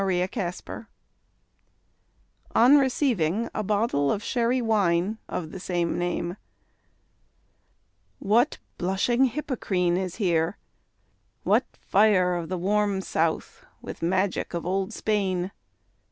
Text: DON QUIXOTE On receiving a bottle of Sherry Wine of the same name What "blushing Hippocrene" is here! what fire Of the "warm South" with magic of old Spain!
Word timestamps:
DON 0.01 0.07
QUIXOTE 0.29 0.87
On 2.55 2.77
receiving 2.79 3.49
a 3.53 3.61
bottle 3.61 4.11
of 4.11 4.23
Sherry 4.23 4.59
Wine 4.59 5.19
of 5.29 5.51
the 5.51 5.59
same 5.59 5.95
name 5.99 6.37
What 8.17 8.57
"blushing 8.79 9.25
Hippocrene" 9.25 9.97
is 9.97 10.15
here! 10.15 10.57
what 11.43 11.67
fire 11.81 12.33
Of 12.33 12.49
the 12.49 12.57
"warm 12.57 13.01
South" 13.01 13.63
with 13.83 14.01
magic 14.01 14.55
of 14.55 14.65
old 14.65 14.91
Spain! 14.91 15.51